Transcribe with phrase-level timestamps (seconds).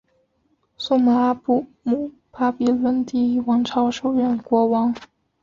[0.77, 4.95] 苏姆阿布姆巴比伦第一王朝首任国王。